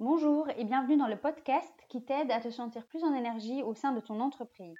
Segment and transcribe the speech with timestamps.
[0.00, 3.74] Bonjour et bienvenue dans le podcast qui t'aide à te sentir plus en énergie au
[3.74, 4.78] sein de ton entreprise.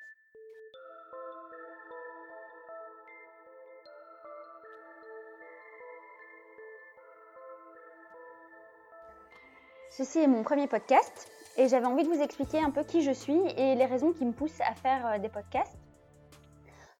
[9.90, 13.10] Ceci est mon premier podcast et j'avais envie de vous expliquer un peu qui je
[13.10, 15.89] suis et les raisons qui me poussent à faire euh, des podcasts.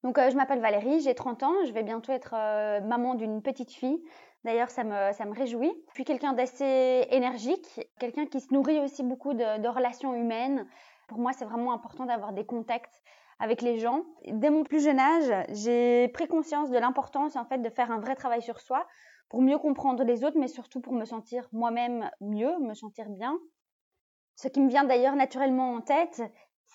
[0.03, 3.43] Donc euh, je m'appelle Valérie, j'ai 30 ans, je vais bientôt être euh, maman d'une
[3.43, 4.03] petite fille
[4.45, 5.73] D'ailleurs, ça me, ça me réjouit.
[5.95, 10.67] Puis quelqu'un d'assez énergique, quelqu'un qui se nourrit aussi beaucoup de, relations humaines.
[11.09, 13.03] Pour moi, c'est vraiment important d'avoir des contacts
[13.39, 14.05] avec les gens.
[14.27, 18.01] Dès mon plus jeune âge, j'ai pris conscience de l'importance en fait de faire un
[18.01, 18.87] vrai travail sur soi
[19.29, 23.39] pour mieux comprendre les autres, mais surtout pour me sentir moi-même mieux, me sentir bien.
[24.37, 26.23] Ce qui me vient d'ailleurs naturellement en tête,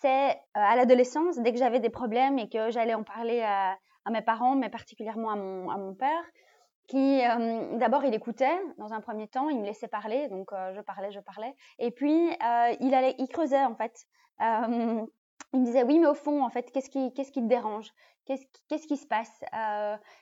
[0.01, 3.77] c'est euh, à l'adolescence, dès que j'avais des problèmes et que j'allais en parler à,
[4.11, 6.23] mes parents, mais particulièrement à mon, à mon père,
[6.87, 10.73] qui euh, d'abord il écoutait dans un premier temps, il me laissait parler, donc euh,
[10.75, 12.29] je parlais, je parlais, et puis
[12.81, 14.05] il allait, il creusait en fait.
[14.39, 17.91] il me disait oui, mais au fond en fait, qu'est-ce qui, qu'est-ce qui te dérange?
[18.25, 19.43] Qu'est-ce qui, qui se passe?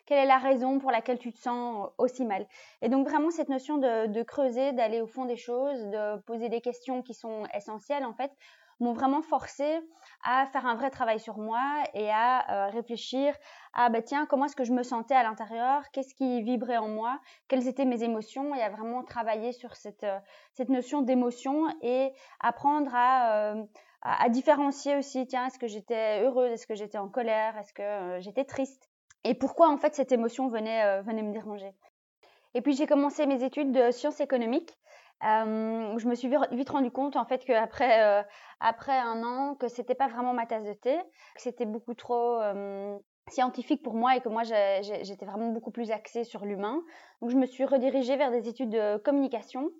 [0.05, 2.47] Quelle est la raison pour laquelle tu te sens aussi mal?
[2.81, 6.61] Et donc vraiment cette notion de creuser, d'aller au fond des choses, de poser des
[6.61, 8.31] questions qui sont essentielles en fait,
[8.83, 9.81] m'ont vraiment forcé
[10.23, 11.61] à faire un vrai travail sur moi
[11.93, 13.35] et à euh, réfléchir
[13.73, 16.87] à bah tiens comment est-ce que je me sentais à l'intérieur, qu'est-ce qui vibrait en
[16.87, 18.53] moi, quelles étaient mes émotions?
[18.55, 20.19] Et à vraiment travailler sur cette euh,
[20.53, 23.63] cette notion d'émotion et apprendre euh,
[24.01, 27.73] à, à, différencier aussi tiens est-ce que j'étais heureuse, est-ce que j'étais en colère, est-ce
[27.73, 28.89] que j'étais triste?
[29.23, 31.73] Et pourquoi en fait cette émotion venait venait me déranger?
[32.55, 34.77] Et puis j'ai commencé mes études de sciences économiques
[35.23, 38.23] euh, je me suis vite rendu compte en fait qu'après euh,
[38.59, 40.97] après un an que c'était pas vraiment ma tasse de thé,
[41.35, 42.97] que c'était beaucoup trop euh,
[43.29, 46.81] scientifique pour moi et que moi j'étais vraiment beaucoup plus axée sur l'humain.
[47.21, 49.71] Donc je me suis redirigée vers des études de communication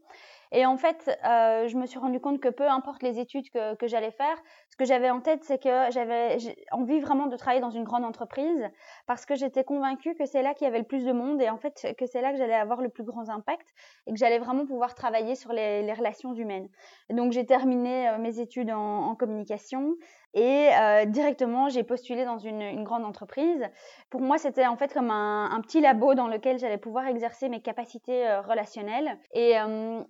[0.55, 3.87] et en fait, euh, je me suis rendu compte que peu importe les études que,
[3.87, 4.37] j'allais faire,
[4.69, 6.37] ce que j'avais en tête, c'est que j'avais
[6.71, 8.69] envie vraiment de travailler dans une grande entreprise
[9.07, 11.49] parce que j'étais convaincue que c'est là qu'il y avait le plus de monde et
[11.49, 13.67] en fait que c'est là que j'allais avoir le plus grand impact
[14.05, 16.69] et que j'allais vraiment pouvoir travailler sur les, relations humaines.
[17.09, 19.95] donc j'ai terminé euh, mes études en, communication
[20.33, 23.63] et euh, directement j'ai postulé dans une, grande entreprise.
[24.09, 27.49] Pour moi, c'était en fait comme un, un, petit labo dans lequel j'allais pouvoir exercer
[27.49, 29.19] mes capacités relationnelles.
[29.33, 29.53] Et,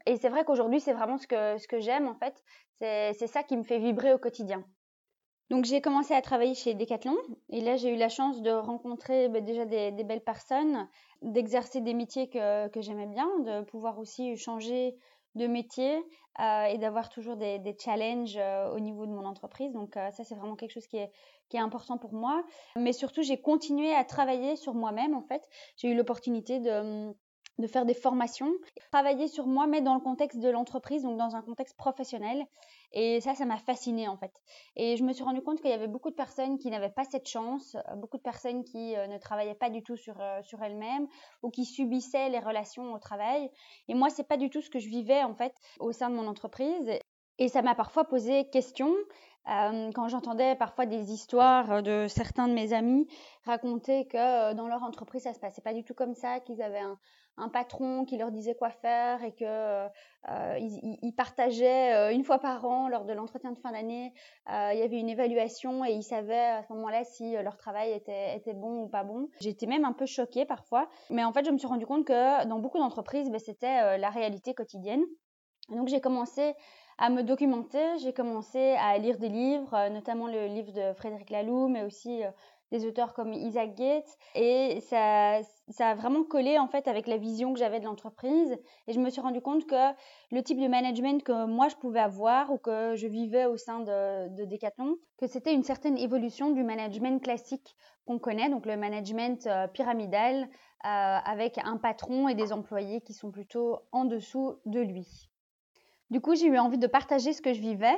[0.05, 2.43] et c'est vrai qu'aujourd'hui, c'est vraiment ce que, j'aime en fait.
[2.79, 4.63] C'est ça qui me fait vibrer au quotidien.
[5.49, 7.17] Donc j'ai commencé à travailler chez Decathlon
[7.49, 10.87] et là j'ai eu la chance de rencontrer bah, déjà des, belles personnes,
[11.21, 14.95] d'exercer des métiers que, j'aimais bien, de pouvoir aussi changer
[15.35, 15.97] de métier
[16.39, 19.71] euh, et d'avoir toujours des, challenges euh, au niveau de mon entreprise.
[19.71, 21.11] Donc euh, ça, c'est vraiment quelque chose qui est
[21.59, 22.43] important pour moi.
[22.75, 25.47] Mais surtout, j'ai continué à travailler sur moi-même, en fait.
[25.77, 27.13] J'ai eu l'opportunité de
[27.59, 28.51] de faire des formations,
[28.91, 32.45] travailler sur moi, mais dans le contexte de l'entreprise, donc dans un contexte professionnel.
[32.93, 34.31] Et ça, ça m'a fascinée en fait.
[34.75, 37.05] Et je me suis rendu compte qu'il y avait beaucoup de personnes qui n'avaient pas
[37.05, 40.41] cette chance, euh, beaucoup de personnes qui euh, ne travaillaient pas du tout sur, euh,
[40.43, 41.07] sur elles-mêmes
[41.41, 43.49] ou qui subissaient les relations au travail.
[43.87, 46.15] Et moi, c'est pas du tout ce que je vivais en fait au sein de
[46.15, 46.91] mon entreprise.
[47.39, 48.93] Et ça m'a parfois posé question
[49.49, 53.07] euh, quand j'entendais parfois des histoires de certains de mes amis
[53.43, 56.79] raconter que dans leur entreprise ça se passait pas du tout comme ça, qu'ils avaient
[56.79, 62.23] un, patron qui leur disait quoi faire et que euh, ils, ils, partageaient euh, une
[62.23, 64.13] fois par an lors de l'entretien de fin d'année,
[64.49, 67.91] euh, il y avait une évaluation et ils savaient à ce moment-là si leur travail
[67.91, 69.27] était, était bon ou pas bon.
[69.41, 72.45] J'étais même un peu choquée parfois, mais en fait je me suis rendu compte que
[72.45, 75.03] dans beaucoup d'entreprises, ben, c'était la réalité quotidienne.
[75.69, 76.53] donc j'ai commencé
[76.97, 81.67] à me documenter, j'ai commencé à lire des livres, notamment le livre de Frédéric Laloux,
[81.67, 82.21] mais aussi
[82.73, 87.17] des auteurs comme Isaac Gates et ça, ça a vraiment collé en fait avec la
[87.17, 88.57] vision que j'avais de l'entreprise.
[88.87, 89.93] Et je me suis rendu compte que
[90.31, 93.81] le type de management que moi je pouvais avoir ou que je vivais au sein
[93.81, 97.75] de, de Decathlon, que c'était une certaine évolution du management classique
[98.07, 100.47] qu'on connaît, donc le management euh, pyramidal euh,
[100.83, 105.29] avec un patron et des employés qui sont plutôt en dessous de lui.
[106.09, 107.97] Du coup, j'ai eu envie de partager ce que je vivais,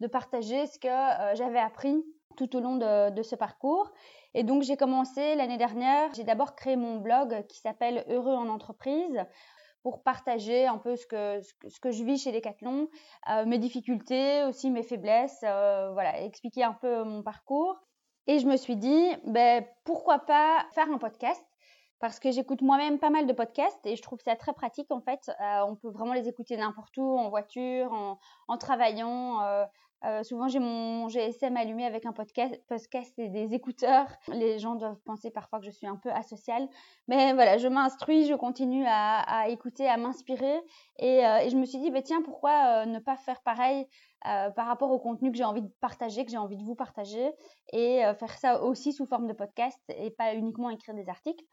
[0.00, 2.04] de partager ce que euh, j'avais appris
[2.36, 3.90] tout au long de, ce parcours.
[4.34, 8.48] Et donc j'ai commencé l'année dernière, j'ai d'abord créé mon blog qui s'appelle Heureux en
[8.48, 9.24] entreprise
[9.82, 12.88] pour partager un peu ce que, ce que, je vis chez Decathlon,
[13.30, 17.78] euh, mes difficultés, aussi mes faiblesses, euh, voilà, expliquer un peu mon parcours.
[18.26, 21.44] Et je me suis dit, ben, pourquoi pas faire un podcast
[22.04, 25.00] parce que j'écoute moi-même pas mal de podcasts et je trouve ça très pratique en
[25.00, 25.30] fait.
[25.40, 29.64] Euh, on peut vraiment les écouter n'importe où, en voiture, en, travaillant, euh,
[30.04, 34.08] Euh, souvent, j'ai mon GSM allumé avec un podcast, et des écouteurs.
[34.28, 36.68] Les gens doivent penser parfois que je suis un peu asociale.
[37.08, 40.60] Mais voilà, je m'instruis, je continue à, écouter, à m'inspirer.
[40.98, 43.86] Et, je me suis dit, bah, tiens, pourquoi ne pas faire pareil
[44.20, 47.32] par rapport au contenu que j'ai envie de partager, que j'ai envie de vous partager,
[47.72, 51.46] et faire ça aussi sous forme de podcast et pas uniquement écrire des articles.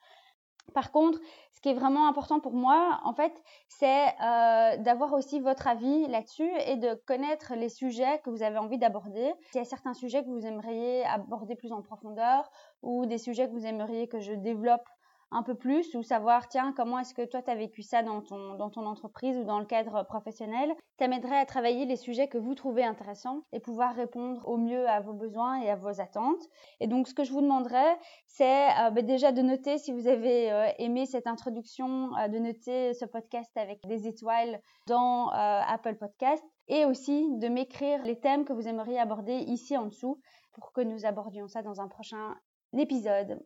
[0.74, 1.20] Par contre,
[1.54, 3.34] ce qui est vraiment important pour moi, en fait,
[3.68, 8.58] c'est euh, d'avoir aussi votre avis là-dessus et de connaître les sujets que vous avez
[8.58, 9.32] envie d'aborder.
[9.52, 12.50] S'il y a certains sujets que vous aimeriez aborder plus en profondeur
[12.82, 14.88] ou des sujets que vous aimeriez que je développe
[15.32, 18.22] un peu plus ou savoir, tiens, comment est-ce que toi, tu as vécu ça dans
[18.22, 20.74] ton, dans ton entreprise ou dans le cadre professionnel.
[21.00, 24.88] Ça m'aiderait à travailler les sujets que vous trouvez intéressants et pouvoir répondre au mieux
[24.88, 26.44] à vos besoins et à vos attentes.
[26.80, 27.98] Et donc, ce que je vous demanderais,
[28.28, 32.38] c'est euh, bah, déjà de noter si vous avez euh, aimé cette introduction, euh, de
[32.38, 38.46] noter ce podcast avec des étoiles dans Apple Podcast et aussi de m'écrire les thèmes
[38.46, 40.20] que vous aimeriez aborder ici en dessous
[40.54, 42.36] pour que nous abordions ça dans un prochain
[42.78, 43.40] épisode.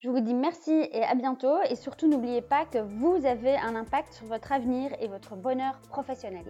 [0.00, 3.74] Je vous dis merci et à bientôt et surtout n'oubliez pas que vous avez un
[3.74, 6.44] impact sur votre avenir et votre bonheur professionnel.